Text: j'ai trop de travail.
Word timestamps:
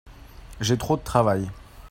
j'ai 0.61 0.79
trop 0.79 0.97
de 0.97 1.03
travail. 1.03 1.47